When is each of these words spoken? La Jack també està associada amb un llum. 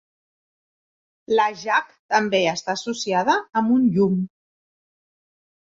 La 1.39 1.45
Jack 1.63 1.93
també 2.15 2.39
està 2.53 2.77
associada 2.79 3.39
amb 3.63 3.77
un 3.79 3.87
llum. 3.99 4.17